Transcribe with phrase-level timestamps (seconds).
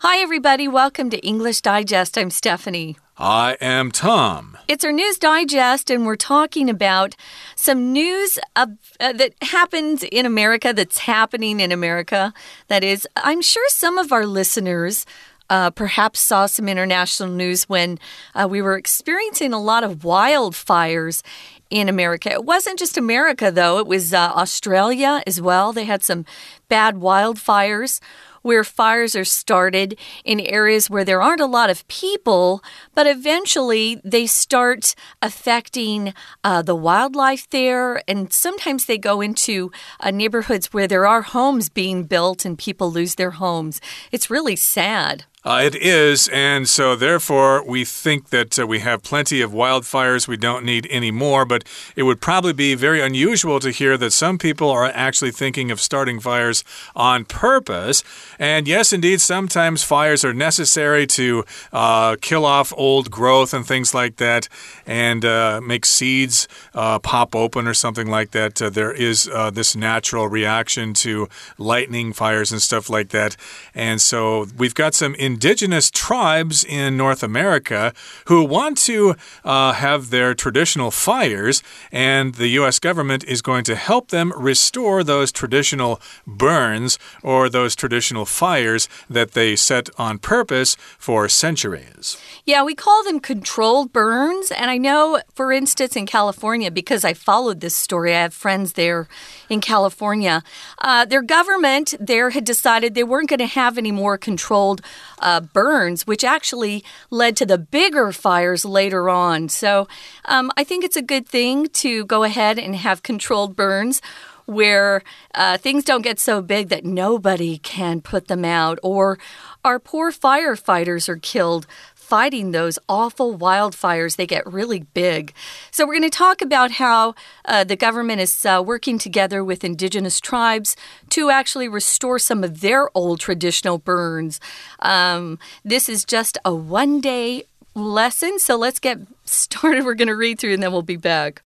[0.00, 0.68] Hi, everybody.
[0.68, 2.16] Welcome to English Digest.
[2.16, 2.96] I'm Stephanie.
[3.16, 4.56] I am Tom.
[4.68, 7.16] It's our news digest, and we're talking about
[7.56, 8.66] some news uh,
[9.00, 12.32] that happened in America, that's happening in America.
[12.68, 15.04] That is, I'm sure some of our listeners.
[15.50, 17.98] Uh, perhaps saw some international news when
[18.34, 21.22] uh, we were experiencing a lot of wildfires
[21.70, 22.30] in America.
[22.30, 25.72] It wasn't just America, though, it was uh, Australia as well.
[25.72, 26.26] They had some
[26.68, 27.98] bad wildfires
[28.42, 32.62] where fires are started in areas where there aren't a lot of people,
[32.94, 38.02] but eventually they start affecting uh, the wildlife there.
[38.08, 39.70] And sometimes they go into
[40.00, 43.80] uh, neighborhoods where there are homes being built and people lose their homes.
[44.12, 45.24] It's really sad.
[45.44, 50.26] Uh, it is, and so therefore we think that uh, we have plenty of wildfires.
[50.26, 51.62] We don't need any more, but
[51.94, 55.80] it would probably be very unusual to hear that some people are actually thinking of
[55.80, 56.64] starting fires
[56.96, 58.02] on purpose.
[58.36, 63.94] And yes, indeed, sometimes fires are necessary to uh, kill off old growth and things
[63.94, 64.48] like that
[64.86, 68.60] and uh, make seeds uh, pop open or something like that.
[68.60, 73.36] Uh, there is this natural reaction to lightning fires and stuff like that.
[73.72, 77.92] And so we've got some indigenous tribes in North America
[78.28, 81.62] who want to uh, have their traditional fires,
[81.92, 82.78] and the U.S.
[82.78, 89.32] government is going to help them restore those traditional burns or those traditional fires that
[89.32, 92.16] they set on purpose for centuries.
[92.46, 94.50] Yeah, we call them controlled burns.
[94.50, 98.72] And I know, for instance, in California, because I followed this story, I have friends
[98.72, 99.08] there
[99.50, 100.42] in California.
[100.78, 104.80] Uh, their government there had decided they weren't going to have any more controlled
[105.20, 109.48] uh, burns, which actually led to the bigger fires later on.
[109.48, 109.88] So
[110.24, 114.00] um, I think it's a good thing to go ahead and have controlled burns
[114.46, 115.02] where
[115.34, 119.18] uh, things don't get so big that nobody can put them out, or
[119.62, 121.66] our poor firefighters are killed
[122.08, 124.16] fighting those awful wildfires.
[124.16, 125.34] They get really big.
[125.70, 127.14] So, we're going to talk about how
[127.44, 130.74] uh, the government is uh, working together with indigenous tribes
[131.10, 134.40] to actually restore some of their old traditional burns.
[134.80, 138.38] Um, this is just a one day lesson.
[138.38, 139.84] So, let's get started.
[139.84, 141.42] We're going to read through and then we'll be back.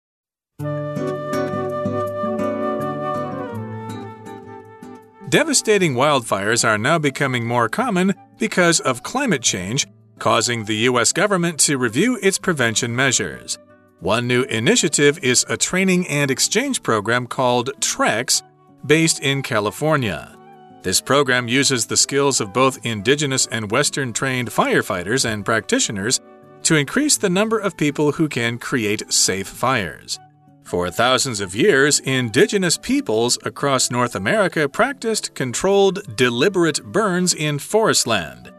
[5.30, 9.86] Devastating wildfires are now becoming more common because of climate change
[10.20, 11.12] causing the U.S.
[11.12, 13.58] government to review its prevention measures.
[13.98, 18.42] One new initiative is a training and exchange program called TREX,
[18.86, 20.36] based in California.
[20.82, 26.20] This program uses the skills of both indigenous and Western trained firefighters and practitioners
[26.62, 30.18] to increase the number of people who can create safe fires.
[30.62, 38.06] For thousands of years, indigenous peoples across North America practiced controlled, deliberate burns in forest
[38.06, 38.52] land.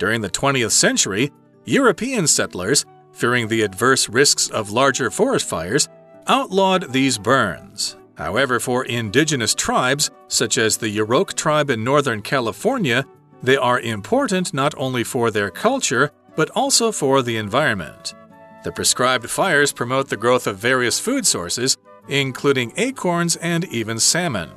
[0.00, 1.30] During the 20th century,
[1.66, 5.90] European settlers, fearing the adverse risks of larger forest fires,
[6.26, 7.98] outlawed these burns.
[8.16, 13.04] However, for indigenous tribes, such as the Yurok tribe in Northern California,
[13.42, 18.14] they are important not only for their culture, but also for the environment.
[18.64, 21.76] The prescribed fires promote the growth of various food sources,
[22.08, 24.50] including acorns and even salmon.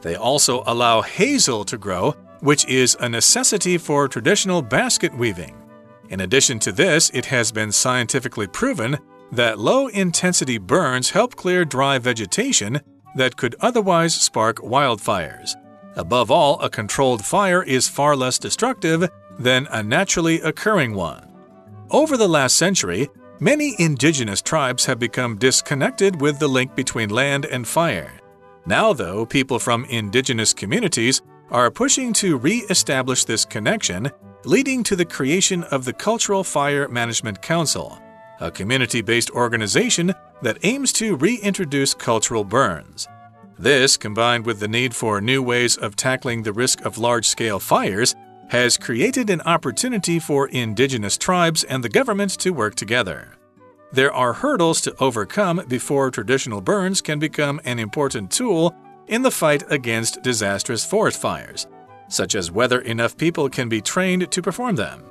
[0.00, 5.56] They also allow hazel to grow, which is a necessity for traditional basket weaving.
[6.08, 8.98] In addition to this, it has been scientifically proven
[9.32, 12.80] that low intensity burns help clear dry vegetation
[13.14, 15.54] that could otherwise spark wildfires.
[15.96, 19.08] Above all, a controlled fire is far less destructive
[19.38, 21.26] than a naturally occurring one.
[21.90, 23.08] Over the last century,
[23.40, 28.12] many indigenous tribes have become disconnected with the link between land and fire.
[28.66, 34.10] Now, though, people from indigenous communities are pushing to re establish this connection,
[34.44, 38.00] leading to the creation of the Cultural Fire Management Council,
[38.40, 43.08] a community based organization that aims to reintroduce cultural burns.
[43.58, 47.58] This, combined with the need for new ways of tackling the risk of large scale
[47.58, 48.14] fires,
[48.48, 53.36] has created an opportunity for indigenous tribes and the government to work together.
[53.92, 58.74] There are hurdles to overcome before traditional burns can become an important tool
[59.10, 61.66] in the fight against disastrous forest fires,
[62.08, 65.04] such as whether enough people can be trained to perform them.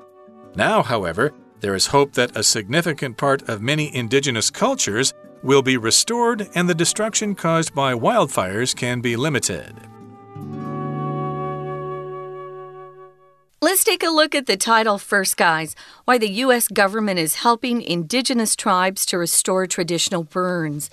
[0.56, 5.14] Now, however, there is hope that a significant part of many indigenous cultures
[5.44, 9.76] will be restored and the destruction caused by wildfires can be limited.
[13.62, 15.76] Let's take a look at the title first, guys
[16.06, 16.68] Why the U.S.
[16.70, 20.90] government is helping indigenous tribes to restore traditional burns.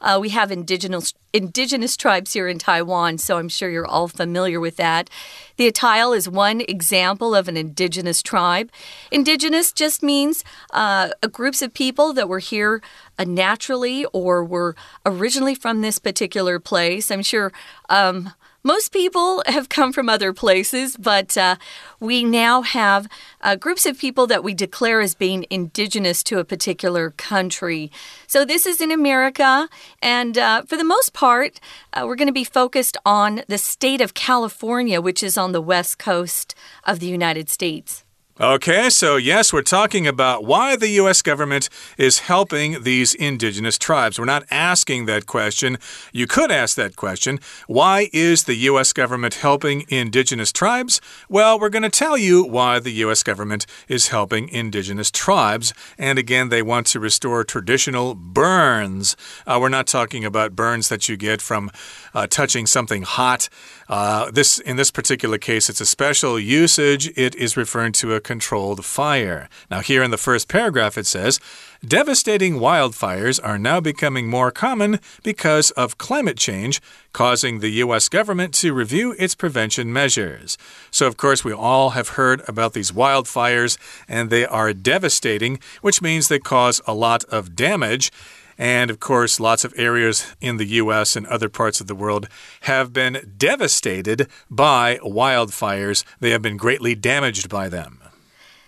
[0.00, 4.60] Uh, we have indigenous indigenous tribes here in Taiwan, so I'm sure you're all familiar
[4.60, 5.10] with that.
[5.56, 8.70] The Atayal is one example of an indigenous tribe.
[9.10, 12.80] Indigenous just means uh, groups of people that were here
[13.18, 14.74] uh, naturally or were
[15.04, 17.10] originally from this particular place.
[17.10, 17.52] I'm sure.
[17.90, 18.32] Um,
[18.64, 21.56] most people have come from other places, but uh,
[22.00, 23.08] we now have
[23.40, 27.90] uh, groups of people that we declare as being indigenous to a particular country.
[28.26, 29.68] So this is in America,
[30.02, 31.60] and uh, for the most part,
[31.92, 35.62] uh, we're going to be focused on the state of California, which is on the
[35.62, 38.04] west coast of the United States.
[38.40, 41.22] Okay, so yes, we're talking about why the U.S.
[41.22, 44.16] government is helping these indigenous tribes.
[44.16, 45.76] We're not asking that question.
[46.12, 47.40] You could ask that question.
[47.66, 48.92] Why is the U.S.
[48.92, 51.00] government helping indigenous tribes?
[51.28, 53.24] Well, we're going to tell you why the U.S.
[53.24, 55.74] government is helping indigenous tribes.
[55.98, 59.16] And again, they want to restore traditional burns.
[59.48, 61.72] Uh, we're not talking about burns that you get from
[62.18, 63.48] uh, touching something hot.
[63.88, 67.06] Uh, this, in this particular case, it's a special usage.
[67.16, 69.48] It is referring to a controlled fire.
[69.70, 71.38] Now, here in the first paragraph, it says
[71.86, 76.80] devastating wildfires are now becoming more common because of climate change,
[77.12, 78.08] causing the U.S.
[78.08, 80.58] government to review its prevention measures.
[80.90, 83.78] So, of course, we all have heard about these wildfires,
[84.08, 88.10] and they are devastating, which means they cause a lot of damage.
[88.58, 92.28] And of course, lots of areas in the US and other parts of the world
[92.62, 96.04] have been devastated by wildfires.
[96.18, 98.00] They have been greatly damaged by them.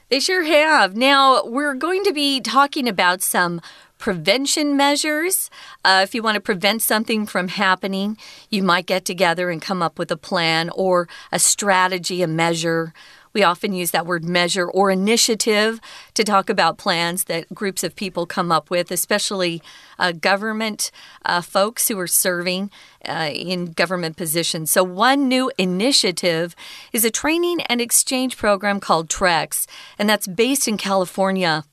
[0.08, 0.96] They sure have.
[0.96, 3.60] Now, we're going to be talking about some
[3.98, 5.50] prevention measures.
[5.84, 8.16] Uh, if you want to prevent something from happening,
[8.48, 12.92] you might get together and come up with a plan or a strategy, a measure.
[13.32, 15.81] We often use that word measure or initiative
[16.15, 19.62] to talk about plans that groups of people come up with, especially
[19.99, 20.91] uh, government
[21.25, 22.71] uh, folks who are serving
[23.09, 24.71] uh, in government positions.
[24.71, 26.55] So, one new initiative
[26.93, 29.67] is a training and exchange program called TREX,
[29.99, 31.65] and that's based in California.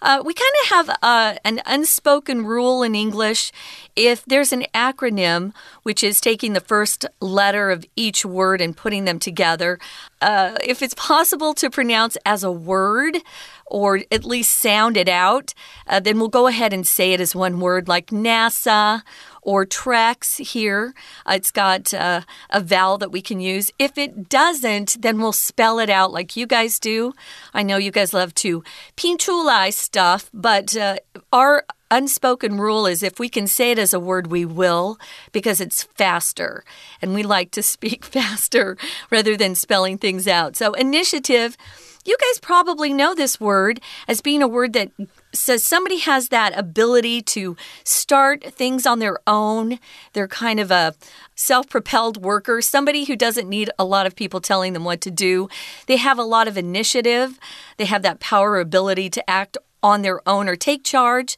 [0.00, 3.52] Uh, we kind of have uh, an unspoken rule in English.
[3.96, 5.52] If there's an acronym,
[5.82, 9.78] which is taking the first letter of each word and putting them together,
[10.20, 13.18] uh, if it's possible to pronounce as a word,
[13.66, 15.52] or at least sound it out,
[15.86, 19.02] uh, then we'll go ahead and say it as one word, like NASA
[19.42, 20.94] or tracks here.
[21.26, 23.70] Uh, it's got uh, a vowel that we can use.
[23.78, 27.12] If it doesn't, then we'll spell it out like you guys do.
[27.54, 28.62] I know you guys love to
[28.96, 30.96] pinchulai stuff, but uh,
[31.32, 34.98] our unspoken rule is if we can say it as a word, we will
[35.32, 36.64] because it's faster.
[37.00, 38.76] And we like to speak faster
[39.10, 40.56] rather than spelling things out.
[40.56, 41.56] So, initiative.
[42.04, 44.90] You guys probably know this word as being a word that
[45.32, 49.78] says somebody has that ability to start things on their own.
[50.12, 50.94] They're kind of a
[51.34, 55.10] self propelled worker, somebody who doesn't need a lot of people telling them what to
[55.10, 55.48] do.
[55.86, 57.38] They have a lot of initiative,
[57.76, 61.36] they have that power ability to act on their own or take charge.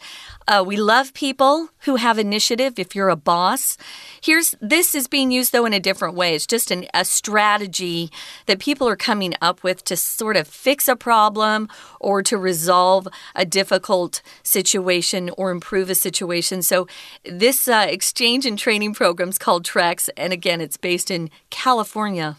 [0.48, 3.76] Uh, we love people who have initiative if you're a boss.
[4.22, 6.34] Here's this is being used though in a different way.
[6.34, 8.10] It's just an, a strategy
[8.46, 11.68] that people are coming up with to sort of fix a problem
[12.00, 16.62] or to resolve a difficult situation or improve a situation.
[16.62, 16.86] So
[17.24, 22.36] this uh, exchange and training program is called TREX, and again, it's based in California.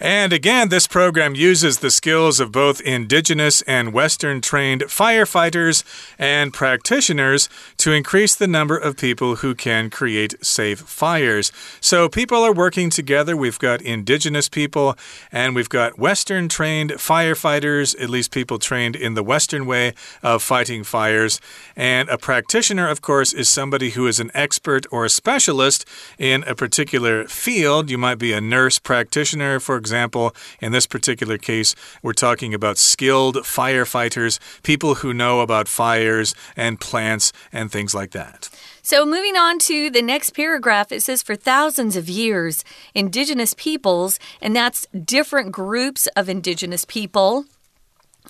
[0.00, 5.84] And again, this program uses the skills of both indigenous and Western trained firefighters
[6.18, 7.48] and practitioners
[7.78, 11.52] to increase the number of people who can create safe fires.
[11.80, 13.36] So people are working together.
[13.36, 14.96] We've got indigenous people
[15.30, 20.42] and we've got Western trained firefighters, at least people trained in the Western way of
[20.42, 21.40] fighting fires.
[21.76, 25.84] And a practitioner, of course, is somebody who is an expert or a specialist
[26.18, 27.90] in a particular field.
[27.90, 32.78] You might be a nurse practitioner, for example, in this particular case, we're talking about
[32.78, 38.48] skilled firefighters, people who know about fires and plants and things like that.
[38.84, 44.18] So, moving on to the next paragraph, it says for thousands of years, indigenous peoples,
[44.40, 47.44] and that's different groups of indigenous people,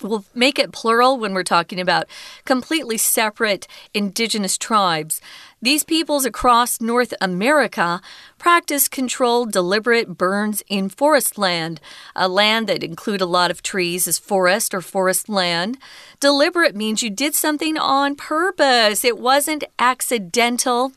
[0.01, 2.07] We'll make it plural when we're talking about
[2.45, 5.21] completely separate indigenous tribes.
[5.61, 8.01] These peoples across North America
[8.37, 11.79] practice controlled, deliberate burns in forest land.
[12.15, 15.77] A land that include a lot of trees is forest or forest land.
[16.19, 19.05] Deliberate means you did something on purpose.
[19.05, 20.91] It wasn't accidental.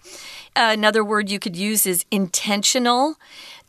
[0.56, 3.16] Uh, another word you could use is intentional.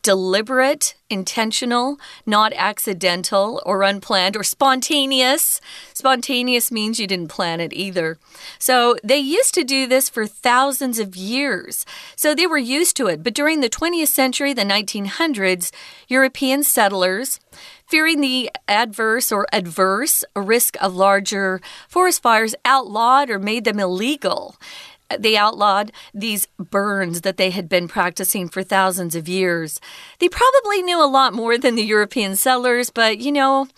[0.02, 5.60] Deliberate, intentional, not accidental or unplanned or spontaneous.
[5.94, 8.18] Spontaneous means you didn't plan it either.
[8.58, 11.84] So they used to do this for thousands of years.
[12.16, 13.22] So they were used to it.
[13.22, 15.72] But during the 20th century, the 1900s,
[16.08, 17.40] European settlers
[17.86, 24.56] fearing the adverse or adverse risk of larger forest fires outlawed or made them illegal
[25.16, 29.80] they outlawed these burns that they had been practicing for thousands of years.
[30.18, 33.68] They probably knew a lot more than the European settlers, but you know,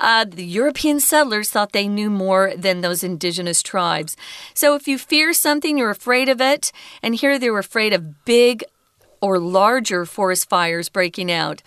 [0.00, 4.16] uh, the European settlers thought they knew more than those indigenous tribes.
[4.54, 6.72] So if you fear something, you're afraid of it.
[7.02, 8.64] And here they were afraid of big
[9.20, 11.62] or larger forest fires breaking out.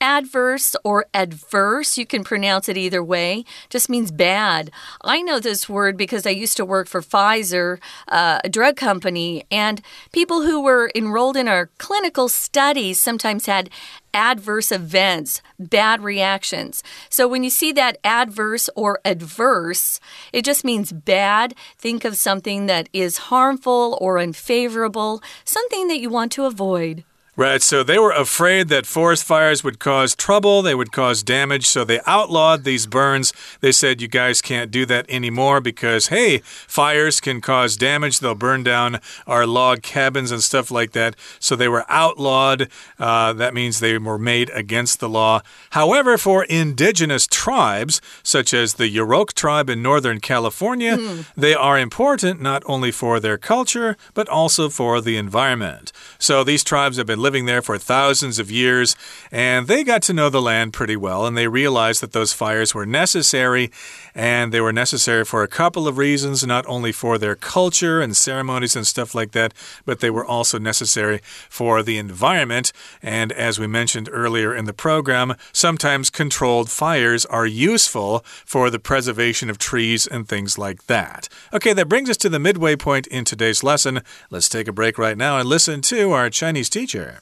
[0.00, 4.70] Adverse or adverse, you can pronounce it either way, just means bad.
[5.02, 9.44] I know this word because I used to work for Pfizer, uh, a drug company,
[9.50, 13.70] and people who were enrolled in our clinical studies sometimes had
[14.14, 16.82] adverse events, bad reactions.
[17.10, 19.98] So when you see that adverse or adverse,
[20.32, 21.54] it just means bad.
[21.76, 27.04] Think of something that is harmful or unfavorable, something that you want to avoid.
[27.38, 31.66] Right, so they were afraid that forest fires would cause trouble, they would cause damage,
[31.66, 33.32] so they outlawed these burns.
[33.60, 38.18] They said, you guys can't do that anymore because, hey, fires can cause damage.
[38.18, 41.14] They'll burn down our log cabins and stuff like that.
[41.38, 42.68] So they were outlawed.
[42.98, 45.42] Uh, that means they were made against the law.
[45.70, 51.24] However, for indigenous tribes, such as the Yurok tribe in Northern California, mm.
[51.36, 55.92] they are important not only for their culture, but also for the environment.
[56.18, 58.96] So these tribes have been living there for thousands of years,
[59.30, 62.74] and they got to know the land pretty well, and they realized that those fires
[62.74, 63.70] were necessary,
[64.14, 68.16] and they were necessary for a couple of reasons, not only for their culture and
[68.16, 69.52] ceremonies and stuff like that,
[69.84, 71.20] but they were also necessary
[71.50, 72.72] for the environment.
[73.02, 78.78] And as we mentioned earlier in the program, sometimes controlled fires are useful for the
[78.78, 81.28] preservation of trees and things like that.
[81.52, 84.00] Okay, that brings us to the midway point in today's lesson.
[84.30, 87.17] Let's take a break right now and listen to our Chinese teacher.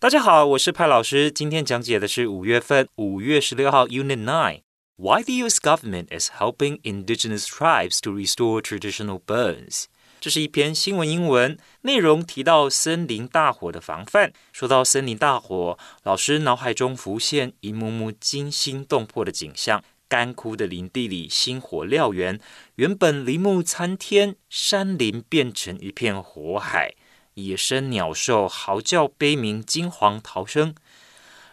[0.00, 1.30] 大家好，我是派老师。
[1.30, 4.62] 今天讲解的是五月份五月十六号 Unit Nine。
[4.96, 5.60] Why the U.S.
[5.60, 9.84] government is helping indigenous tribes to restore traditional burns？
[10.18, 14.32] 这是一篇新闻英文，内容提到森林大火的防范。
[14.54, 22.40] 说到森林大火，老师脑海中浮现一幕幕惊心动魄的景象：干枯的林地里，星火燎原，
[22.76, 26.94] 原本林木参天，山林变成一片火海。
[27.44, 30.74] 野生鸟兽嚎叫悲鸣，惊惶逃生。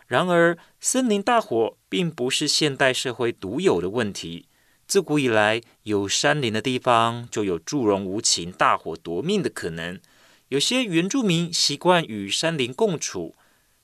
[0.07, 4.47] 然而，森林大火并不是现代社会独有的问题。
[4.87, 9.99] 自古以来，有山林的地方就有助人无情、大火夺命的可能。
[10.47, 13.35] 有些原住民习惯与山林共处，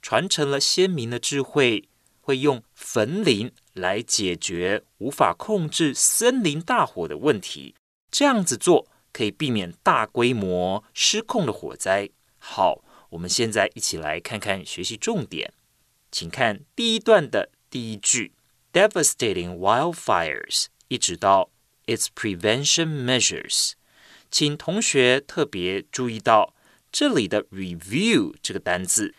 [0.02, 1.90] 传承了先民的智慧，
[2.22, 7.76] 会用焚林来解决无法控制森林大火的问题。
[8.10, 8.88] 这样子做。
[9.14, 12.10] 可以避免大规模失控的火灾。
[12.40, 15.54] 好，我们现在一起来看看学习重点，
[16.12, 18.34] 请看第一段的第一句
[18.74, 21.52] ：devastating wildfires，一直到
[21.86, 23.74] its prevention measures。
[24.30, 26.56] 请同学特别注意到
[26.92, 29.14] 这里的 review 这个单字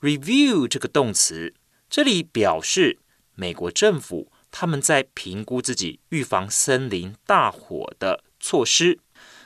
[0.00, 1.52] ，review 这个动词，
[1.90, 3.00] 这里表示
[3.34, 9.00] 美国政府他们在评估自己预防森林大火的措施。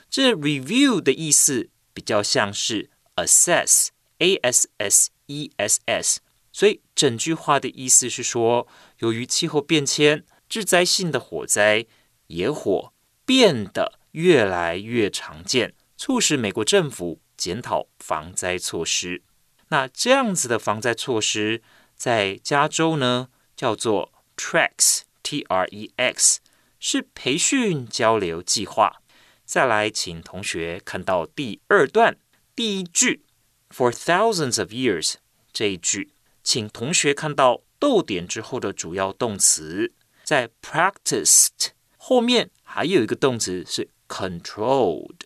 [0.09, 6.19] 这 review 的意思比较像是 assess，a s s e s s，
[6.51, 8.67] 所以整句话的意思是说，
[8.99, 11.85] 由于气候变迁，致灾性的火灾、
[12.27, 12.93] 野火
[13.25, 19.23] 变得越来越常见，促使美国政府检讨防灾措施。
[19.69, 21.61] 那这样子的防灾措施，
[21.95, 26.39] 在加州呢叫做 TREX，T R E X，
[26.79, 29.01] 是培训交流计划。
[29.47, 32.17] 再来，请同学看到第二段
[32.53, 33.23] 第一句
[33.69, 35.13] ，for thousands of years
[35.53, 36.11] 这一句，
[36.43, 39.93] 请同学看到逗点之后的主要动词，
[40.25, 45.21] 在 practiced 后面还有一个动词是 controlled。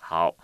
[0.00, 0.38] 好，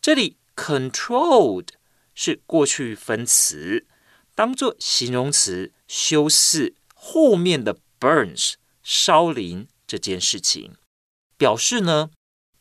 [0.00, 1.68] 这里 controlled
[2.12, 3.86] 是过去分词，
[4.34, 10.74] 当做形容词修饰后面的 burns 烧林这件事情，
[11.36, 12.10] 表示呢。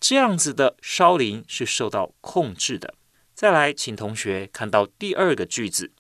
[0.00, 2.94] 这样子的烧林是受到控制的。
[3.34, 5.92] 再来，请同学看到第二个句子。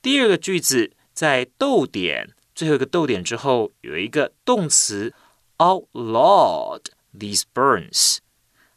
[0.00, 5.12] 第二个句子在逗点最后一个逗点之后有一个动词
[5.56, 8.18] outlawed these burns。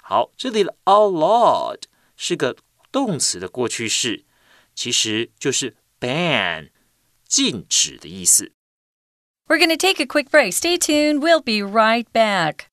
[0.02, 1.84] 好，这里的 outlawed
[2.18, 2.56] 是个
[2.92, 4.26] 动词的过去式，
[4.74, 6.70] 其实就是 ban
[7.28, 8.52] 禁止的意思。
[9.48, 10.54] We're going to take a quick break.
[10.54, 11.20] Stay tuned.
[11.20, 12.66] We'll be right back.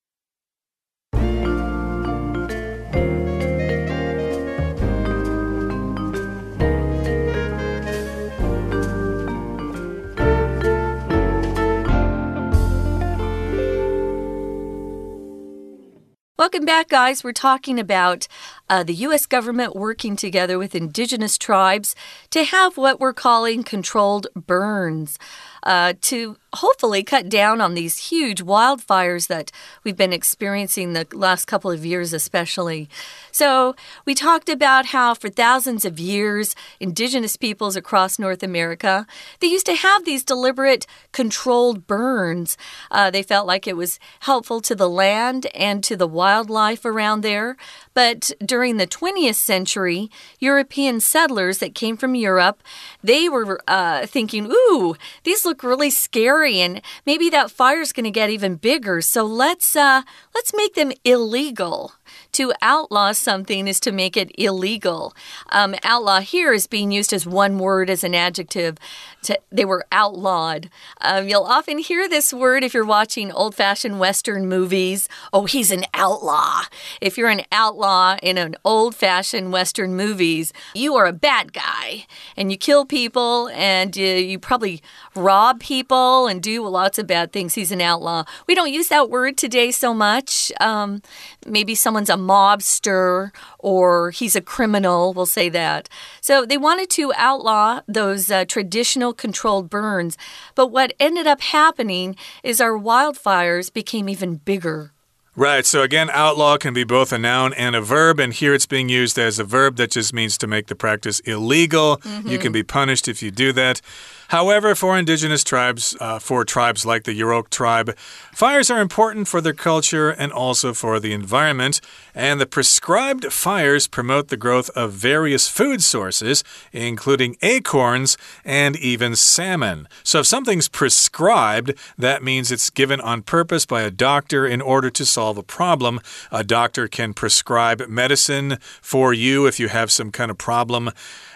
[16.44, 17.24] Welcome back, guys.
[17.24, 18.28] We're talking about
[18.68, 19.24] uh, the U.S.
[19.24, 21.96] government working together with indigenous tribes
[22.28, 25.18] to have what we're calling controlled burns
[25.64, 29.50] uh, to hopefully cut down on these huge wildfires that
[29.82, 32.88] we've been experiencing the last couple of years, especially.
[33.32, 39.06] So, we talked about how for thousands of years, indigenous peoples across North America,
[39.40, 42.56] they used to have these deliberate controlled burns.
[42.90, 47.22] Uh, they felt like it was helpful to the land and to the wildlife around
[47.22, 47.56] there.
[47.94, 52.62] But during the 20th century, European settlers that came from Europe,
[53.02, 58.10] they were uh, thinking, ooh, these look really scary and maybe that fire's going to
[58.10, 59.00] get even bigger.
[59.00, 60.02] So let's uh,
[60.34, 61.92] let's make them illegal.
[62.34, 65.14] To outlaw something is to make it illegal.
[65.50, 68.76] Um, outlaw here is being used as one word as an adjective.
[69.22, 70.68] To, they were outlawed.
[71.00, 75.08] Um, you'll often hear this word if you're watching old fashioned Western movies.
[75.32, 76.62] Oh, he's an outlaw.
[77.00, 82.06] If you're an outlaw in an old fashioned Western movies, you are a bad guy
[82.36, 84.82] and you kill people and uh, you probably
[85.14, 87.54] rob people and do lots of bad things.
[87.54, 88.24] He's an outlaw.
[88.48, 90.50] We don't use that word today so much.
[90.60, 91.00] Um,
[91.46, 95.88] maybe someone's a mobster or he's a criminal, we'll say that.
[96.20, 100.16] So they wanted to outlaw those uh, traditional controlled burns.
[100.54, 104.92] But what ended up happening is our wildfires became even bigger.
[105.36, 105.66] Right.
[105.66, 108.20] So again, outlaw can be both a noun and a verb.
[108.20, 111.20] And here it's being used as a verb that just means to make the practice
[111.20, 112.00] illegal.
[112.04, 112.30] Mm -hmm.
[112.30, 113.80] You can be punished if you do that.
[114.28, 117.96] However, for indigenous tribes, uh, for tribes like the Yurok tribe,
[118.32, 121.80] fires are important for their culture and also for the environment.
[122.14, 129.16] And the prescribed fires promote the growth of various food sources, including acorns and even
[129.16, 129.88] salmon.
[130.02, 134.90] So if something's prescribed, that means it's given on purpose by a doctor in order
[134.90, 136.00] to solve a problem.
[136.30, 140.90] A doctor can prescribe medicine for you if you have some kind of problem.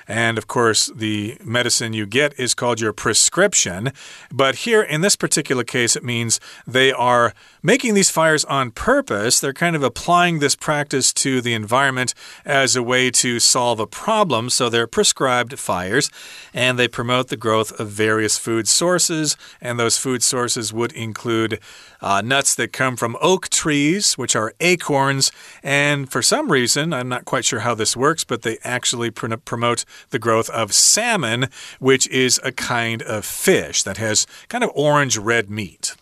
[0.09, 3.93] And of course, the medicine you get is called your prescription.
[4.33, 9.41] But here, in this particular case, it means they are making these fires on purpose.
[9.41, 12.15] They're kind of applying this practice to the environment
[12.45, 14.51] as a way to solve a problem.
[14.51, 16.11] So they're prescribed fires
[16.55, 19.37] and they promote the growth of various food sources.
[19.61, 21.61] And those food sources would include
[22.01, 25.33] uh, nuts that come from oak trees, which are acorns.
[25.63, 29.29] And for some reason, I'm not quite sure how this works, but they actually pr
[29.45, 34.71] promote the growth of salmon, which is a kind of fish that has kind of
[34.75, 35.95] orange red meat.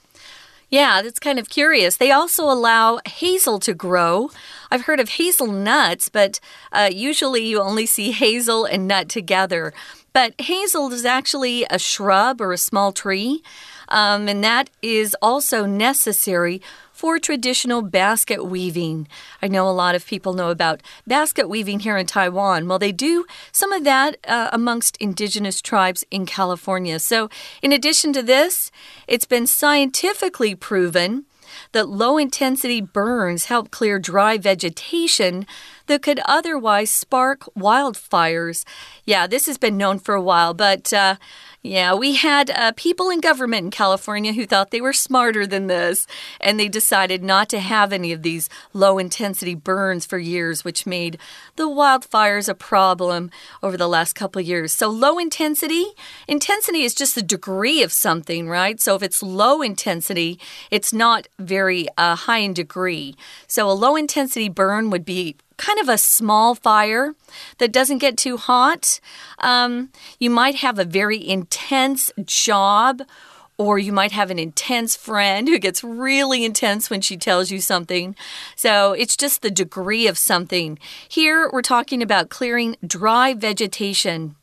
[0.69, 1.97] Yeah, that's kind of curious.
[1.97, 4.31] They also allow hazel to grow.
[4.71, 6.41] I've heard of hazelnuts, but
[6.73, 9.73] uh, usually you only see hazel and nut together.
[10.17, 13.43] But hazel is actually a shrub or a small tree,
[13.91, 19.09] um, and that is also necessary for traditional basket weaving.
[19.43, 22.67] I know a lot of people know about basket weaving here in Taiwan.
[22.67, 26.99] Well, they do some of that uh, amongst indigenous tribes in California.
[26.99, 27.29] So,
[27.61, 28.71] in addition to this,
[29.07, 31.27] it's been scientifically proven
[31.73, 35.47] that low intensity burns help clear dry vegetation
[35.87, 38.65] that could otherwise spark wildfires.
[39.05, 41.17] Yeah, this has been known for a while, but uh,
[41.67, 45.67] yeah, we had uh, people in government in California who thought they were smarter than
[45.67, 46.07] this,
[46.41, 50.87] and they decided not to have any of these low intensity burns for years, which
[50.87, 51.19] made
[51.57, 53.33] the wildfires a problem
[53.65, 54.73] over the last couple years.
[54.73, 55.87] So, low intensity,
[56.29, 58.81] intensity is just the degree of something, right?
[58.81, 60.39] So, if it's low intensity,
[60.71, 63.17] it's not very uh, high in degree.
[63.49, 67.15] So, a low intensity burn would be kind of a small fire
[67.59, 69.01] that doesn't get too hot.
[69.39, 73.03] Um, you might have a very intense job.
[73.59, 77.59] Or you might have an intense friend who gets really intense when she tells you
[77.59, 78.15] something.
[78.55, 80.79] So it's just the degree of something.
[81.09, 84.37] Here we're talking about clearing dry vegetation.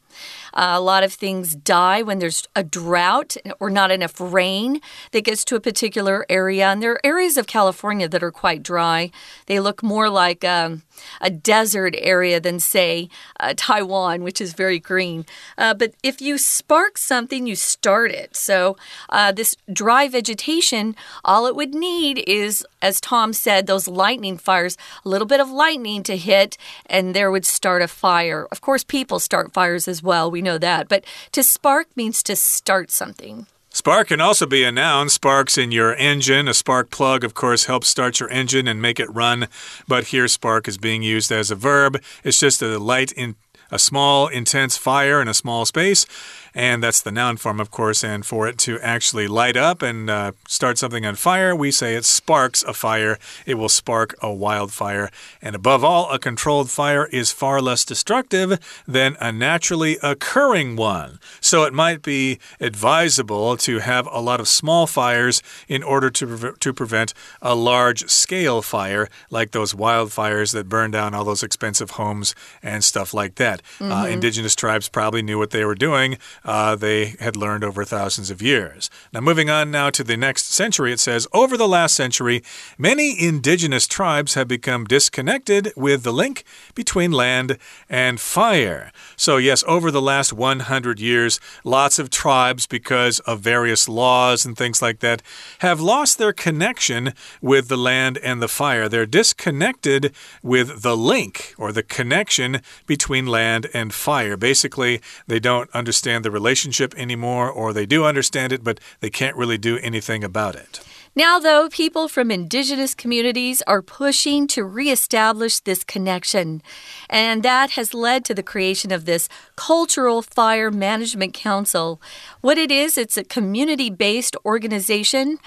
[0.53, 5.25] Uh, a lot of things die when there's a drought or not enough rain that
[5.25, 6.67] gets to a particular area.
[6.67, 9.11] And there are areas of California that are quite dry.
[9.45, 10.81] They look more like um,
[11.21, 15.25] a desert area than, say, uh, Taiwan, which is very green.
[15.57, 18.35] Uh, but if you spark something, you start it.
[18.35, 18.77] So
[19.09, 24.77] uh, this dry vegetation, all it would need is, as Tom said, those lightning fires,
[25.05, 28.47] a little bit of lightning to hit, and there would start a fire.
[28.51, 30.29] Of course, people start fires as well.
[30.29, 30.89] We know that.
[30.89, 33.47] But to spark means to start something.
[33.75, 35.09] Spark can also be a noun.
[35.09, 36.47] Sparks in your engine.
[36.47, 39.47] A spark plug, of course, helps start your engine and make it run.
[39.87, 41.99] But here, spark is being used as a verb.
[42.23, 43.35] It's just a light in
[43.71, 46.05] a small, intense fire in a small space
[46.53, 48.03] and that's the noun form, of course.
[48.03, 51.95] And for it to actually light up and uh, start something on fire, we say
[51.95, 53.17] it sparks a fire.
[53.45, 55.09] It will spark a wildfire.
[55.41, 61.19] And above all, a controlled fire is far less destructive than a naturally occurring one.
[61.41, 66.27] So it might be advisable to have a lot of small fires in order to,
[66.27, 71.43] pre to prevent a large scale fire, like those wildfires that burn down all those
[71.43, 73.61] expensive homes and stuff like that.
[73.79, 73.91] Mm -hmm.
[73.91, 74.13] uh, mm-hmm.
[74.13, 78.41] indigenous tribes probably knew what they were doing uh, they had learned over thousands of
[78.41, 78.89] years.
[79.11, 82.43] Now, moving on now to the next century, it says Over the last century,
[82.77, 86.43] many indigenous tribes have become disconnected with the link
[86.75, 87.57] between land
[87.89, 88.91] and fire.
[89.15, 94.57] So, yes, over the last 100 years, lots of tribes, because of various laws and
[94.57, 95.21] things like that,
[95.59, 98.89] have lost their connection with the land and the fire.
[98.89, 104.35] They're disconnected with the link or the connection between land and fire.
[104.35, 109.37] Basically, they don't understand the relationship anymore, or they do understand it, but they can't
[109.37, 110.81] really do anything about it.
[111.15, 116.63] Now, though, people from indigenous communities are pushing to reestablish this connection.
[117.07, 122.01] And that has led to the creation of this Cultural Fire Management Council.
[122.41, 125.37] What it is, it's a community based organization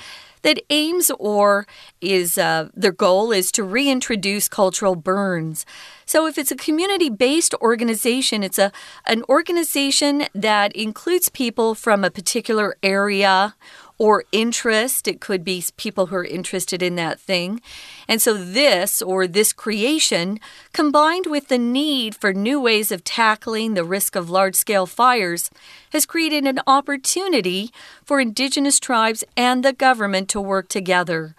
[0.42, 1.66] that aims or
[2.00, 5.66] is uh, their goal is to reintroduce cultural burns.
[6.04, 8.70] So if it's a community-based organization, it's a
[9.06, 13.54] an organization that includes people from a particular area
[13.98, 15.08] or interest.
[15.08, 17.60] It could be people who are interested in that thing.
[18.08, 20.38] And so, this or this creation,
[20.72, 25.50] combined with the need for new ways of tackling the risk of large scale fires,
[25.90, 27.70] has created an opportunity
[28.04, 31.34] for indigenous tribes and the government to work together.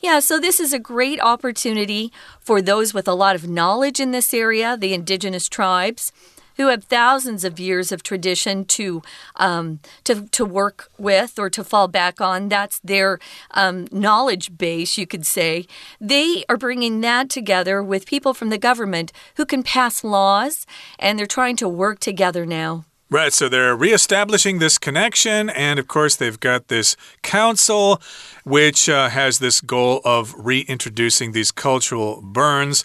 [0.00, 4.12] Yeah, so this is a great opportunity for those with a lot of knowledge in
[4.12, 6.10] this area, the indigenous tribes
[6.60, 9.02] who have thousands of years of tradition to
[9.36, 12.48] um, to to work with or to fall back on.
[12.50, 13.18] That's their
[13.52, 15.66] um, knowledge base, you could say.
[16.00, 20.66] They are bringing that together with people from the government who can pass laws,
[20.98, 22.84] and they're trying to work together now.
[23.12, 28.00] Right, so they're reestablishing this connection, and of course, they've got this council
[28.44, 32.84] which uh, has this goal of reintroducing these cultural burns.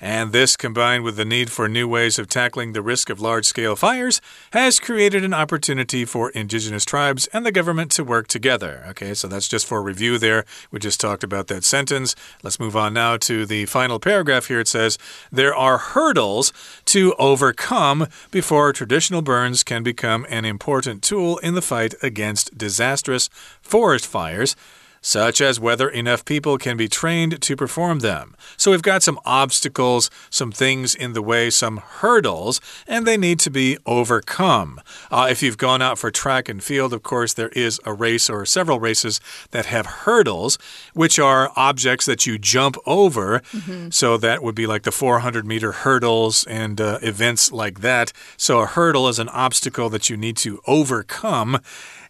[0.00, 3.46] And this, combined with the need for new ways of tackling the risk of large
[3.46, 4.20] scale fires,
[4.52, 8.84] has created an opportunity for indigenous tribes and the government to work together.
[8.88, 10.44] Okay, so that's just for review there.
[10.70, 12.14] We just talked about that sentence.
[12.42, 14.60] Let's move on now to the final paragraph here.
[14.60, 14.98] It says,
[15.32, 16.52] There are hurdles
[16.86, 23.30] to overcome before traditional burns can become an important tool in the fight against disastrous
[23.62, 24.54] forest fires
[25.06, 28.34] such as whether enough people can be trained to perform them.
[28.56, 33.38] So we've got some obstacles, some things in the way, some hurdles, and they need
[33.40, 34.80] to be overcome.
[35.08, 38.28] Uh, if you've gone out for track and field, of course, there is a race
[38.28, 39.20] or several races
[39.52, 40.58] that have hurdles,
[40.92, 43.42] which are objects that you jump over.
[43.52, 43.92] Mm -hmm.
[43.92, 48.12] So that would be like the 400 meter hurdles and uh, events like that.
[48.36, 51.60] So a hurdle is an obstacle that you need to overcome.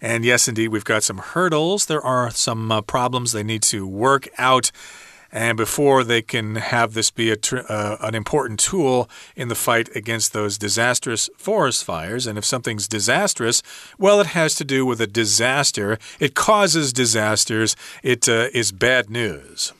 [0.00, 1.86] And yes, indeed, we've got some hurdles.
[1.86, 4.70] There are some uh, problems they need to work out.
[5.32, 7.36] And before they can have this be a,
[7.68, 12.26] uh, an important tool in the fight against those disastrous forest fires.
[12.26, 13.62] And if something's disastrous,
[13.98, 15.98] well, it has to do with a disaster.
[16.20, 17.76] It causes disasters.
[18.02, 19.72] It uh, is bad news.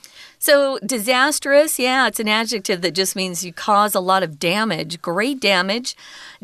[0.47, 5.03] So, disastrous, yeah, it's an adjective that just means you cause a lot of damage,
[5.03, 5.97] great damage.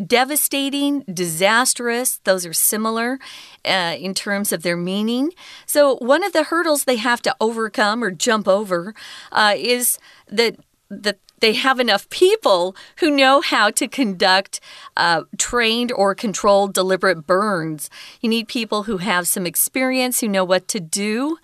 [0.04, 3.20] Devastating, disastrous, those are similar
[3.64, 5.30] uh, in terms of their meaning.
[5.66, 8.92] So, one of the hurdles they have to overcome or jump over
[9.30, 10.56] uh, is that
[10.88, 14.60] the they have enough people who know how to conduct
[14.96, 17.90] uh, trained or controlled deliberate burns.
[18.20, 21.38] You need people who have some experience, who know what to do.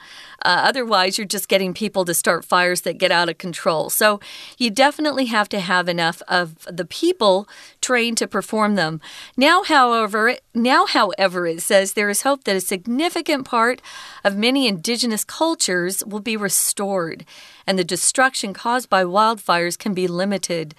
[0.45, 3.91] Uh, otherwise, you're just getting people to start fires that get out of control.
[3.91, 4.21] So
[4.57, 7.49] you definitely have to have enough of the people
[7.81, 9.01] trained to perform them.
[9.37, 13.83] Now, however, now, however, it says there is hope that a significant part
[14.25, 17.25] of many indigenous cultures will be restored
[17.69, 20.75] and the destruction caused by wildfires can be limited.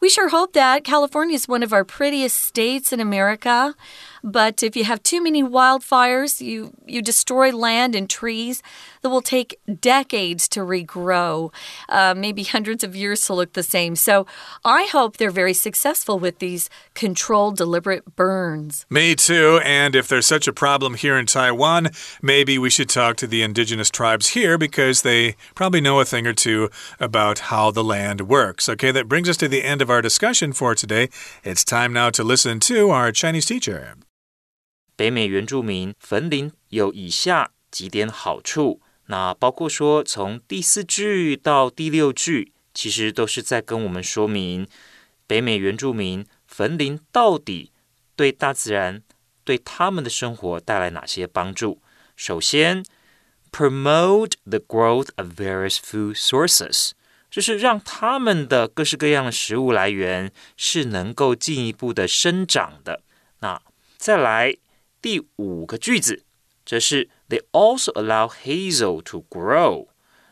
[0.00, 0.84] We sure hope that.
[0.84, 3.74] California is one of our prettiest states in America.
[4.22, 8.62] But if you have too many wildfires, you, you destroy land and trees
[9.02, 11.52] that will take decades to regrow,
[11.88, 13.96] uh, maybe hundreds of years to look the same.
[13.96, 14.26] So
[14.64, 18.86] I hope they're very successful with these controlled, deliberate burns.
[18.90, 19.60] Me too.
[19.64, 23.42] And if there's such a problem here in Taiwan, maybe we should talk to the
[23.42, 28.22] indigenous tribes here because they probably know a thing or two about how the land
[28.22, 28.68] works.
[28.68, 31.09] Okay, that brings us to the end of our discussion for today.
[31.43, 33.95] It's time now to listen to our Chinese teacher.
[34.95, 44.67] 北美原住民焚林有以下几点好处，那包括说，从第四句到第六句，其实都是在跟我们说明
[45.25, 47.71] 北美原住民焚林到底
[48.15, 49.01] 对大自然、
[49.43, 51.81] 对他们的生活带来哪些帮助。
[52.15, 52.85] 首先，
[53.51, 56.91] promote the growth of various food sources，
[57.30, 63.02] 就是让他们的各式各样的食物来源是能够进一步的生长的。
[63.40, 63.62] 那
[63.96, 64.56] 再来。
[65.00, 66.24] 第五个句子，
[66.66, 69.86] 则是 They also allow hazel to grow。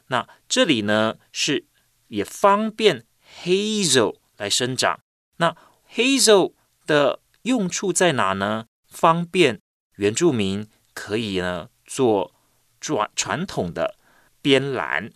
[0.09, 1.67] 那这里呢是
[2.09, 3.05] 也方便
[3.45, 4.99] hazel 来生长。
[5.37, 5.57] 那
[5.95, 6.55] hazel
[6.85, 8.67] 的用处在哪呢？
[8.89, 9.61] 方便
[9.95, 12.35] 原住民可以呢做
[12.81, 13.95] 传传统的
[14.43, 15.13] 编篮。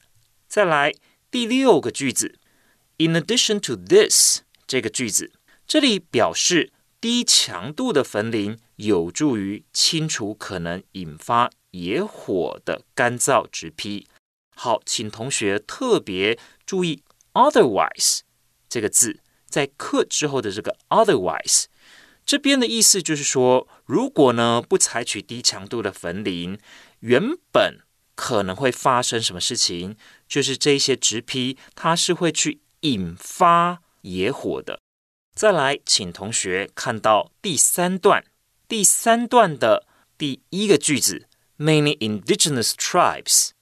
[0.47, 0.93] 再来
[1.31, 2.35] 第六个句子
[2.99, 5.33] ，In addition to this 这个句子，
[5.65, 8.59] 这里表示低强度的焚林。
[8.81, 14.07] 有助于清除可能引发野火的干燥植批。
[14.57, 17.03] 好，请同学特别注意
[17.35, 18.21] “otherwise”
[18.71, 21.67] 这个字，在 “could” 之后的这个 “otherwise”，
[22.25, 26.59] 这边的意思就是说，如果呢不采取低强度的焚林，
[27.01, 27.81] 原本
[28.21, 29.97] 可能会发生什么事情？
[30.29, 34.79] 就是这些植批它是会去引发野火的。
[35.35, 38.23] 再来，请同学看到第三段。
[38.69, 39.87] 第三段的
[40.19, 41.29] 第一个句子
[41.59, 43.53] ，Many indigenous tribes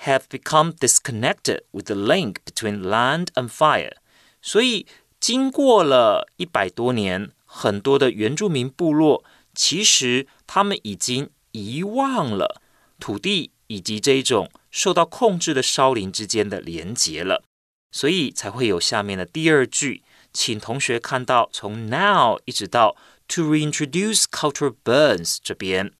[0.00, 3.96] have become disconnected with the link between land and fire。
[4.42, 4.86] 所以，
[5.18, 12.60] 经过了一百多年，很多的原住民部落其实他们已经遗忘了
[13.00, 17.44] 土地以及这一种受到控制的烧林之间的连结了，
[17.90, 20.02] 所以才会有下面的第二句。
[20.32, 22.96] 请同学看到，从 now 一直到
[23.28, 25.92] to reintroduce cultural burns 这边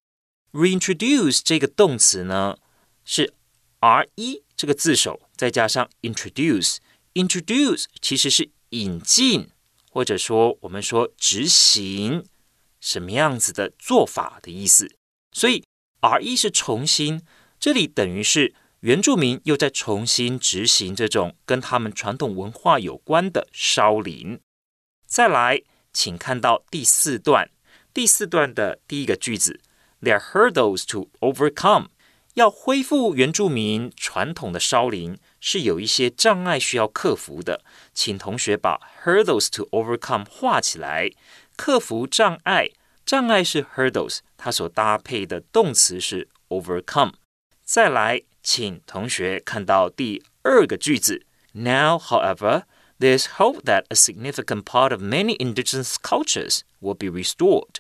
[0.53, 2.59] ，reintroduce 这个动词呢
[3.05, 3.33] 是
[3.79, 9.49] r 一这个字首再加上 introduce，introduce 其实是引进
[9.89, 12.25] 或者说我们说执行
[12.81, 14.97] 什么样子的做法的意思，
[15.31, 15.63] 所以
[16.01, 17.23] r 一是重新，
[17.59, 24.41] 这里等于是原住民又在重新执行这种跟他们传统文化有关的烧林，
[25.07, 25.63] 再来。
[25.97, 27.49] 请看到第四段，
[27.95, 29.61] 第四段的第一个句子
[30.03, 31.87] ，There are hurdles to overcome。
[32.35, 37.65] 要恢复原住民传统的烧林，是有一些障碍需要克服的。
[37.95, 41.13] 请同学把 hurdles to overcome 画起来。
[41.55, 42.71] 克服障碍，
[43.07, 47.13] 障碍是 hurdles，它所搭配的动词是 overcome。
[47.65, 52.65] 再来，请同学看到第二个句子，Now, however。
[53.01, 57.77] There's hope that a significant part of many indigenous cultures will be restored.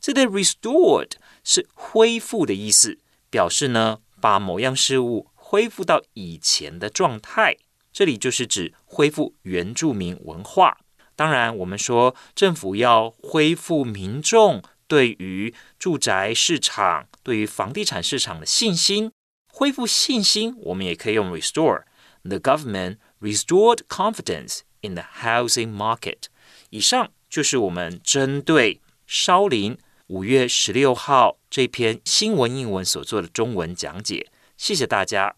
[0.00, 1.12] 这里 restored
[1.44, 2.98] 是恢复的意思，
[3.30, 7.58] 表示呢把某样事物恢复到以前的状态。
[7.92, 10.78] 这里就是指恢复原住民文化。
[11.14, 19.12] 当然，我们说政府要恢复民众对于住宅市场、对于房地产市场的信心，
[19.53, 26.25] 恢复信心，我们也可以用 restore。The government restored confidence in the housing market。
[26.69, 29.77] 以上就是我们针对烧林
[30.07, 34.27] 五月十六号这篇新闻英文所做的中文讲解。
[34.57, 35.35] 谢谢大家。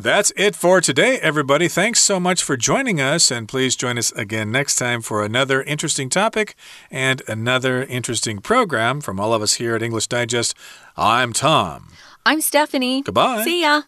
[0.00, 1.68] That's it for today, everybody.
[1.68, 5.64] Thanks so much for joining us, and please join us again next time for another
[5.64, 6.54] interesting topic
[6.88, 10.54] and another interesting program from all of us here at English Digest.
[10.96, 11.88] I'm Tom.
[12.25, 13.01] I'm Stephanie.
[13.03, 13.43] Goodbye.
[13.43, 13.83] See ya.